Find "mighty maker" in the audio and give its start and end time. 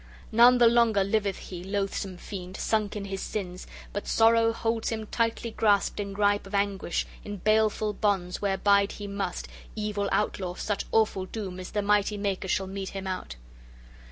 11.83-12.47